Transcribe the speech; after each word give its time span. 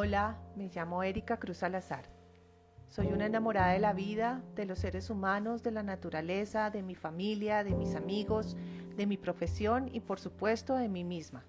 Hola, 0.00 0.38
me 0.54 0.68
llamo 0.68 1.02
Erika 1.02 1.38
Cruz 1.38 1.56
Salazar. 1.56 2.04
Soy 2.86 3.08
una 3.08 3.26
enamorada 3.26 3.72
de 3.72 3.80
la 3.80 3.92
vida, 3.92 4.44
de 4.54 4.64
los 4.64 4.78
seres 4.78 5.10
humanos, 5.10 5.64
de 5.64 5.72
la 5.72 5.82
naturaleza, 5.82 6.70
de 6.70 6.84
mi 6.84 6.94
familia, 6.94 7.64
de 7.64 7.74
mis 7.74 7.96
amigos, 7.96 8.56
de 8.96 9.06
mi 9.08 9.16
profesión 9.16 9.90
y 9.92 9.98
por 9.98 10.20
supuesto 10.20 10.76
de 10.76 10.88
mí 10.88 11.02
misma. 11.02 11.44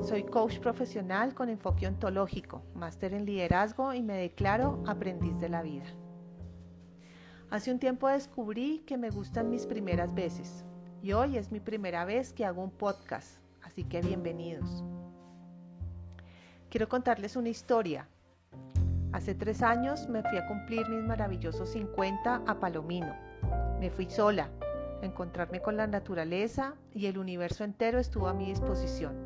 Soy 0.00 0.22
coach 0.22 0.60
profesional 0.60 1.34
con 1.34 1.48
enfoque 1.48 1.88
ontológico, 1.88 2.62
máster 2.76 3.14
en 3.14 3.26
liderazgo 3.26 3.94
y 3.94 4.00
me 4.00 4.16
declaro 4.16 4.80
aprendiz 4.86 5.36
de 5.40 5.48
la 5.48 5.62
vida. 5.62 5.86
Hace 7.50 7.72
un 7.72 7.80
tiempo 7.80 8.06
descubrí 8.06 8.84
que 8.86 8.96
me 8.96 9.10
gustan 9.10 9.50
mis 9.50 9.66
primeras 9.66 10.14
veces 10.14 10.64
y 11.02 11.14
hoy 11.14 11.36
es 11.36 11.50
mi 11.50 11.58
primera 11.58 12.04
vez 12.04 12.32
que 12.32 12.44
hago 12.44 12.62
un 12.62 12.70
podcast, 12.70 13.40
así 13.64 13.82
que 13.82 14.02
bienvenidos. 14.02 14.84
Quiero 16.70 16.88
contarles 16.88 17.34
una 17.34 17.48
historia. 17.48 18.06
Hace 19.10 19.34
tres 19.34 19.60
años 19.60 20.08
me 20.08 20.22
fui 20.22 20.38
a 20.38 20.46
cumplir 20.46 20.88
mis 20.88 21.02
maravillosos 21.02 21.70
50 21.70 22.42
a 22.46 22.60
Palomino. 22.60 23.12
Me 23.80 23.90
fui 23.90 24.08
sola, 24.08 24.48
a 25.02 25.04
encontrarme 25.04 25.60
con 25.60 25.76
la 25.76 25.88
naturaleza 25.88 26.76
y 26.94 27.06
el 27.06 27.18
universo 27.18 27.64
entero 27.64 27.98
estuvo 27.98 28.28
a 28.28 28.34
mi 28.34 28.46
disposición. 28.46 29.16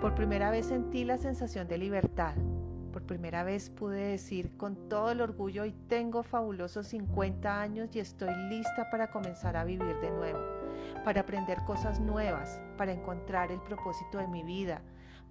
Por 0.00 0.14
primera 0.14 0.52
vez 0.52 0.66
sentí 0.66 1.02
la 1.02 1.18
sensación 1.18 1.66
de 1.66 1.78
libertad. 1.78 2.36
Por 2.92 3.02
primera 3.02 3.42
vez 3.42 3.70
pude 3.70 4.10
decir 4.10 4.56
con 4.56 4.88
todo 4.88 5.10
el 5.10 5.22
orgullo 5.22 5.64
y 5.64 5.72
tengo 5.88 6.22
fabulosos 6.22 6.86
50 6.86 7.60
años 7.60 7.96
y 7.96 7.98
estoy 7.98 8.32
lista 8.48 8.88
para 8.90 9.10
comenzar 9.10 9.56
a 9.56 9.64
vivir 9.64 9.96
de 9.96 10.12
nuevo, 10.12 10.38
para 11.04 11.22
aprender 11.22 11.58
cosas 11.66 11.98
nuevas, 11.98 12.60
para 12.78 12.92
encontrar 12.92 13.50
el 13.50 13.60
propósito 13.62 14.18
de 14.18 14.28
mi 14.28 14.44
vida, 14.44 14.82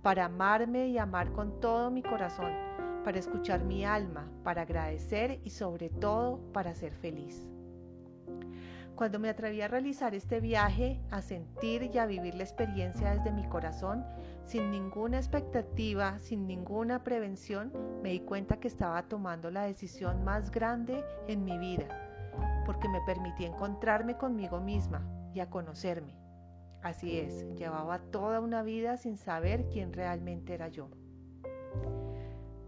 para 0.01 0.25
amarme 0.25 0.87
y 0.87 0.97
amar 0.97 1.31
con 1.31 1.59
todo 1.59 1.91
mi 1.91 2.01
corazón, 2.01 2.51
para 3.03 3.19
escuchar 3.19 3.63
mi 3.63 3.85
alma, 3.85 4.27
para 4.43 4.63
agradecer 4.63 5.39
y 5.43 5.51
sobre 5.51 5.89
todo 5.89 6.39
para 6.53 6.73
ser 6.73 6.93
feliz. 6.93 7.47
Cuando 8.95 9.19
me 9.19 9.29
atreví 9.29 9.61
a 9.61 9.67
realizar 9.67 10.13
este 10.13 10.39
viaje, 10.39 11.01
a 11.09 11.21
sentir 11.21 11.89
y 11.91 11.97
a 11.97 12.05
vivir 12.05 12.35
la 12.35 12.43
experiencia 12.43 13.15
desde 13.15 13.31
mi 13.31 13.47
corazón, 13.47 14.05
sin 14.43 14.69
ninguna 14.69 15.17
expectativa, 15.17 16.19
sin 16.19 16.45
ninguna 16.45 17.03
prevención, 17.03 17.71
me 18.03 18.09
di 18.09 18.19
cuenta 18.19 18.59
que 18.59 18.67
estaba 18.67 19.01
tomando 19.03 19.49
la 19.49 19.63
decisión 19.63 20.23
más 20.23 20.51
grande 20.51 21.03
en 21.27 21.43
mi 21.43 21.57
vida, 21.57 21.87
porque 22.65 22.89
me 22.89 23.01
permití 23.05 23.45
encontrarme 23.45 24.17
conmigo 24.17 24.59
misma 24.59 25.03
y 25.33 25.39
a 25.39 25.49
conocerme. 25.49 26.30
Así 26.83 27.17
es, 27.19 27.45
llevaba 27.55 27.99
toda 27.99 28.39
una 28.39 28.63
vida 28.63 28.97
sin 28.97 29.17
saber 29.17 29.67
quién 29.69 29.93
realmente 29.93 30.53
era 30.53 30.67
yo. 30.67 30.89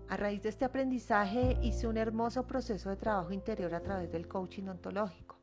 A 0.08 0.18
raíz 0.18 0.44
de 0.44 0.50
este 0.50 0.66
aprendizaje 0.66 1.58
hice 1.64 1.88
un 1.88 1.98
hermoso 1.98 2.46
proceso 2.46 2.90
de 2.90 2.98
trabajo 2.98 3.32
interior 3.32 3.74
a 3.74 3.82
través 3.82 4.12
del 4.12 4.28
coaching 4.28 4.68
ontológico. 4.68 5.38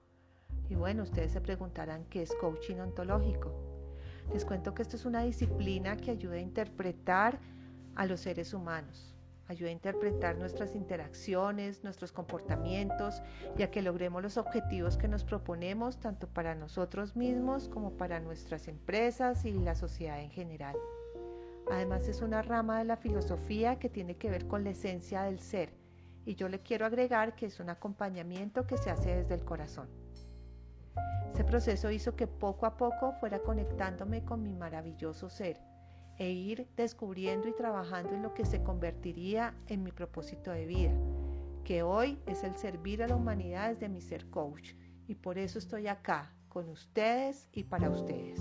Y 0.68 0.76
bueno, 0.76 1.02
ustedes 1.02 1.32
se 1.32 1.40
preguntarán 1.40 2.04
qué 2.04 2.22
es 2.22 2.32
coaching 2.36 2.76
ontológico. 2.76 3.52
Les 4.32 4.44
cuento 4.44 4.72
que 4.72 4.82
esto 4.82 4.94
es 4.94 5.04
una 5.04 5.22
disciplina 5.22 5.96
que 5.96 6.12
ayuda 6.12 6.36
a 6.36 6.40
interpretar 6.40 7.40
a 7.96 8.06
los 8.06 8.20
seres 8.20 8.54
humanos 8.54 9.16
ayuda 9.50 9.70
a 9.70 9.72
interpretar 9.72 10.38
nuestras 10.38 10.76
interacciones, 10.76 11.82
nuestros 11.82 12.12
comportamientos 12.12 13.20
y 13.58 13.64
a 13.64 13.70
que 13.70 13.82
logremos 13.82 14.22
los 14.22 14.36
objetivos 14.36 14.96
que 14.96 15.08
nos 15.08 15.24
proponemos 15.24 15.98
tanto 15.98 16.28
para 16.28 16.54
nosotros 16.54 17.16
mismos 17.16 17.68
como 17.68 17.96
para 17.96 18.20
nuestras 18.20 18.68
empresas 18.68 19.44
y 19.44 19.52
la 19.52 19.74
sociedad 19.74 20.20
en 20.20 20.30
general. 20.30 20.76
Además 21.68 22.06
es 22.06 22.22
una 22.22 22.42
rama 22.42 22.78
de 22.78 22.84
la 22.84 22.96
filosofía 22.96 23.80
que 23.80 23.88
tiene 23.88 24.16
que 24.16 24.30
ver 24.30 24.46
con 24.46 24.62
la 24.62 24.70
esencia 24.70 25.22
del 25.24 25.40
ser 25.40 25.72
y 26.24 26.36
yo 26.36 26.48
le 26.48 26.60
quiero 26.60 26.86
agregar 26.86 27.34
que 27.34 27.46
es 27.46 27.58
un 27.58 27.70
acompañamiento 27.70 28.68
que 28.68 28.78
se 28.78 28.90
hace 28.90 29.16
desde 29.16 29.34
el 29.34 29.44
corazón. 29.44 29.88
Ese 31.32 31.42
proceso 31.42 31.90
hizo 31.90 32.14
que 32.14 32.28
poco 32.28 32.66
a 32.66 32.76
poco 32.76 33.12
fuera 33.14 33.40
conectándome 33.40 34.24
con 34.24 34.44
mi 34.44 34.54
maravilloso 34.54 35.28
ser 35.28 35.69
e 36.20 36.30
ir 36.30 36.68
descubriendo 36.76 37.48
y 37.48 37.54
trabajando 37.54 38.14
en 38.14 38.22
lo 38.22 38.34
que 38.34 38.44
se 38.44 38.62
convertiría 38.62 39.54
en 39.68 39.82
mi 39.82 39.90
propósito 39.90 40.50
de 40.50 40.66
vida, 40.66 40.92
que 41.64 41.82
hoy 41.82 42.18
es 42.26 42.44
el 42.44 42.54
servir 42.56 43.02
a 43.02 43.08
la 43.08 43.16
humanidad 43.16 43.70
desde 43.70 43.88
mi 43.88 44.02
ser 44.02 44.28
coach. 44.28 44.74
Y 45.08 45.14
por 45.14 45.38
eso 45.38 45.58
estoy 45.58 45.86
acá, 45.86 46.30
con 46.50 46.68
ustedes 46.68 47.48
y 47.52 47.64
para 47.64 47.88
ustedes. 47.88 48.38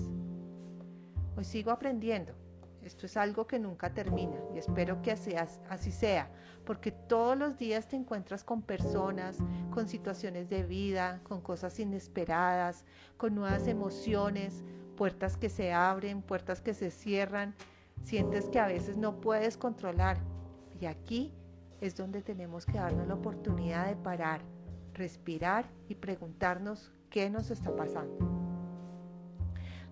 Hoy 1.37 1.45
sigo 1.45 1.71
aprendiendo. 1.71 2.33
Esto 2.81 3.05
es 3.05 3.15
algo 3.15 3.47
que 3.47 3.59
nunca 3.59 3.93
termina 3.93 4.35
y 4.53 4.57
espero 4.57 5.01
que 5.01 5.11
así, 5.11 5.91
sea, 5.91 6.29
porque 6.65 6.91
todos 6.91 7.37
los 7.37 7.57
días 7.57 7.87
te 7.87 7.95
encuentras 7.95 8.43
con 8.43 8.61
personas, 8.61 9.37
con 9.71 9.87
situaciones 9.87 10.49
de 10.49 10.63
vida, 10.63 11.21
con 11.23 11.39
cosas 11.39 11.79
inesperadas, 11.79 12.83
con 13.15 13.35
nuevas 13.35 13.67
emociones, 13.67 14.65
puertas 14.99 15.37
que 15.37 15.47
se 15.47 15.71
abren, 15.71 16.21
puertas 16.21 16.59
que 16.59 16.73
se 16.73 16.91
cierran, 16.91 17.55
sientes 18.03 18.49
que 18.49 18.59
a 18.59 18.67
veces 18.67 18.97
no 18.97 19.21
puedes 19.21 19.55
controlar. 19.55 20.17
Y 20.81 20.87
aquí 20.87 21.33
es 21.79 21.95
donde 21.95 22.21
tenemos 22.21 22.65
que 22.65 22.79
darnos 22.79 23.07
la 23.07 23.13
oportunidad 23.13 23.87
de 23.87 23.95
parar, 23.95 24.41
respirar 24.93 25.69
y 25.87 25.95
preguntarnos 25.95 26.91
qué 27.09 27.29
nos 27.29 27.49
está 27.49 27.73
pasando. 27.73 28.17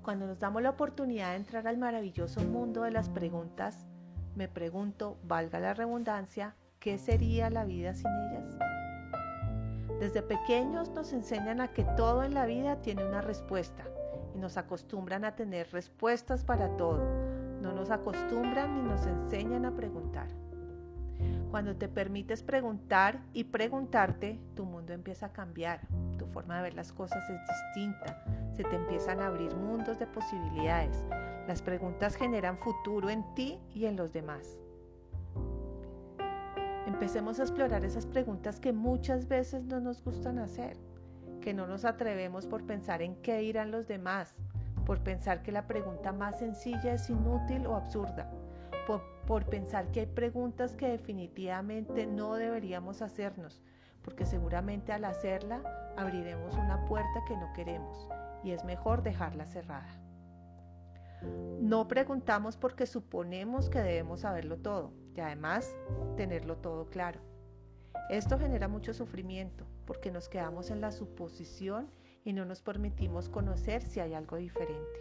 Cuando 0.01 0.27
nos 0.27 0.39
damos 0.39 0.61
la 0.61 0.71
oportunidad 0.71 1.29
de 1.29 1.37
entrar 1.37 1.65
al 1.69 1.77
maravilloso 1.77 2.41
mundo 2.41 2.81
de 2.81 2.91
las 2.91 3.07
preguntas, 3.07 3.87
me 4.35 4.49
pregunto, 4.49 5.17
valga 5.23 5.61
la 5.61 5.73
redundancia, 5.73 6.53
¿qué 6.81 6.97
sería 6.97 7.49
la 7.49 7.63
vida 7.63 7.93
sin 7.93 8.11
ellas? 8.11 8.57
Desde 10.01 10.21
pequeños 10.21 10.89
nos 10.89 11.13
enseñan 11.13 11.61
a 11.61 11.69
que 11.69 11.85
todo 11.95 12.25
en 12.25 12.33
la 12.33 12.45
vida 12.45 12.81
tiene 12.81 13.05
una 13.05 13.21
respuesta 13.21 13.85
nos 14.37 14.57
acostumbran 14.57 15.25
a 15.25 15.35
tener 15.35 15.71
respuestas 15.71 16.43
para 16.43 16.75
todo. 16.77 17.03
No 17.61 17.73
nos 17.73 17.91
acostumbran 17.91 18.75
ni 18.75 18.89
nos 18.89 19.05
enseñan 19.05 19.65
a 19.65 19.75
preguntar. 19.75 20.27
Cuando 21.51 21.75
te 21.75 21.87
permites 21.87 22.43
preguntar 22.43 23.19
y 23.33 23.45
preguntarte, 23.45 24.39
tu 24.55 24.65
mundo 24.65 24.93
empieza 24.93 25.27
a 25.27 25.33
cambiar. 25.33 25.81
Tu 26.17 26.25
forma 26.27 26.57
de 26.57 26.63
ver 26.63 26.73
las 26.73 26.91
cosas 26.91 27.23
es 27.29 27.39
distinta. 27.47 28.23
Se 28.53 28.63
te 28.63 28.75
empiezan 28.75 29.19
a 29.19 29.27
abrir 29.27 29.55
mundos 29.55 29.97
de 29.97 30.07
posibilidades. 30.07 31.03
Las 31.47 31.61
preguntas 31.61 32.15
generan 32.15 32.57
futuro 32.57 33.09
en 33.09 33.23
ti 33.33 33.59
y 33.73 33.85
en 33.85 33.95
los 33.95 34.11
demás. 34.11 34.59
Empecemos 36.85 37.39
a 37.39 37.43
explorar 37.43 37.83
esas 37.85 38.05
preguntas 38.05 38.59
que 38.59 38.73
muchas 38.73 39.27
veces 39.27 39.63
no 39.65 39.79
nos 39.79 40.03
gustan 40.03 40.39
hacer 40.39 40.77
que 41.47 41.53
no 41.53 41.65
nos 41.65 41.85
atrevemos 41.85 42.45
por 42.45 42.65
pensar 42.65 43.01
en 43.01 43.15
qué 43.21 43.37
dirán 43.37 43.71
los 43.71 43.87
demás, 43.87 44.35
por 44.85 44.99
pensar 44.99 45.43
que 45.43 45.53
la 45.53 45.65
pregunta 45.65 46.11
más 46.11 46.39
sencilla 46.39 46.91
es 46.91 47.09
inútil 47.09 47.65
o 47.67 47.77
absurda, 47.77 48.29
por, 48.85 49.01
por, 49.25 49.45
pensar 49.45 49.89
que 49.93 50.01
hay 50.01 50.05
preguntas 50.07 50.73
que 50.73 50.89
definitivamente 50.89 52.05
no 52.05 52.33
deberíamos 52.33 53.01
hacernos, 53.01 53.61
porque 54.01 54.25
seguramente 54.25 54.91
al 54.91 55.05
hacerla 55.05 55.61
abriremos 55.95 56.53
una 56.55 56.83
puerta 56.83 57.23
que 57.25 57.37
no 57.37 57.53
queremos 57.53 58.09
y 58.43 58.51
es 58.51 58.65
mejor 58.65 59.01
dejarla 59.01 59.45
cerrada. 59.45 60.01
No 61.61 61.87
preguntamos 61.87 62.57
porque 62.57 62.85
suponemos 62.85 63.69
que 63.69 63.79
debemos 63.79 64.19
saberlo 64.19 64.57
todo 64.57 64.91
y 65.15 65.21
además 65.21 65.73
tenerlo 66.17 66.57
todo 66.57 66.89
claro. 66.89 67.21
Esto 68.09 68.39
genera 68.39 68.67
mucho 68.67 68.93
sufrimiento 68.93 69.65
porque 69.85 70.11
nos 70.11 70.29
quedamos 70.29 70.71
en 70.71 70.81
la 70.81 70.91
suposición 70.91 71.89
y 72.23 72.33
no 72.33 72.45
nos 72.45 72.61
permitimos 72.61 73.29
conocer 73.29 73.81
si 73.81 73.99
hay 73.99 74.13
algo 74.13 74.37
diferente. 74.37 74.99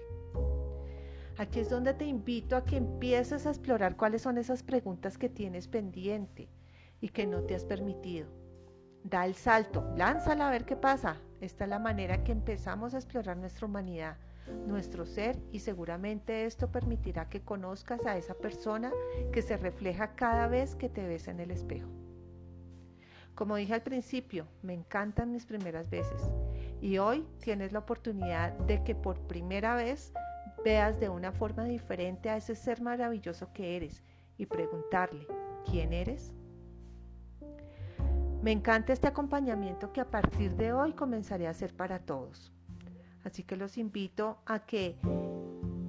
Aquí 1.38 1.60
es 1.60 1.68
donde 1.68 1.92
te 1.92 2.06
invito 2.06 2.56
a 2.56 2.64
que 2.64 2.76
empieces 2.76 3.46
a 3.46 3.50
explorar 3.50 3.96
cuáles 3.96 4.22
son 4.22 4.38
esas 4.38 4.62
preguntas 4.62 5.18
que 5.18 5.28
tienes 5.28 5.68
pendiente 5.68 6.48
y 7.00 7.10
que 7.10 7.26
no 7.26 7.42
te 7.42 7.54
has 7.54 7.64
permitido. 7.64 8.28
Da 9.04 9.26
el 9.26 9.34
salto, 9.34 9.84
lánzala 9.96 10.48
a 10.48 10.50
ver 10.50 10.64
qué 10.64 10.76
pasa. 10.76 11.16
Esta 11.40 11.64
es 11.64 11.70
la 11.70 11.78
manera 11.78 12.24
que 12.24 12.32
empezamos 12.32 12.94
a 12.94 12.98
explorar 12.98 13.36
nuestra 13.36 13.66
humanidad, 13.66 14.16
nuestro 14.66 15.04
ser 15.04 15.38
y 15.52 15.58
seguramente 15.58 16.46
esto 16.46 16.72
permitirá 16.72 17.28
que 17.28 17.42
conozcas 17.42 18.06
a 18.06 18.16
esa 18.16 18.34
persona 18.34 18.90
que 19.32 19.42
se 19.42 19.56
refleja 19.56 20.14
cada 20.14 20.48
vez 20.48 20.74
que 20.74 20.88
te 20.88 21.06
ves 21.06 21.28
en 21.28 21.40
el 21.40 21.50
espejo. 21.50 21.88
Como 23.36 23.56
dije 23.56 23.74
al 23.74 23.82
principio, 23.82 24.46
me 24.62 24.72
encantan 24.72 25.30
mis 25.30 25.44
primeras 25.44 25.90
veces 25.90 26.22
y 26.80 26.96
hoy 26.96 27.26
tienes 27.40 27.70
la 27.70 27.80
oportunidad 27.80 28.54
de 28.60 28.82
que 28.82 28.94
por 28.94 29.18
primera 29.28 29.74
vez 29.74 30.14
veas 30.64 30.98
de 30.98 31.10
una 31.10 31.32
forma 31.32 31.64
diferente 31.64 32.30
a 32.30 32.38
ese 32.38 32.54
ser 32.54 32.80
maravilloso 32.80 33.52
que 33.52 33.76
eres 33.76 34.02
y 34.38 34.46
preguntarle, 34.46 35.26
¿quién 35.70 35.92
eres? 35.92 36.32
Me 38.42 38.52
encanta 38.52 38.94
este 38.94 39.06
acompañamiento 39.06 39.92
que 39.92 40.00
a 40.00 40.10
partir 40.10 40.56
de 40.56 40.72
hoy 40.72 40.94
comenzaré 40.94 41.46
a 41.46 41.50
hacer 41.50 41.74
para 41.74 41.98
todos. 41.98 42.54
Así 43.22 43.42
que 43.42 43.56
los 43.56 43.76
invito 43.76 44.38
a 44.46 44.60
que 44.60 44.96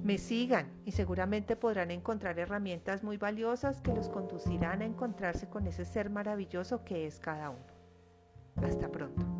me 0.08 0.16
sigan 0.16 0.72
y 0.86 0.92
seguramente 0.92 1.54
podrán 1.54 1.90
encontrar 1.90 2.38
herramientas 2.38 3.04
muy 3.04 3.18
valiosas 3.18 3.82
que 3.82 3.92
los 3.92 4.08
conducirán 4.08 4.80
a 4.80 4.86
encontrarse 4.86 5.50
con 5.50 5.66
ese 5.66 5.84
ser 5.84 6.08
maravilloso 6.08 6.82
que 6.82 7.06
es 7.06 7.20
cada 7.20 7.50
uno. 7.50 7.66
Hasta 8.56 8.88
pronto. 8.88 9.37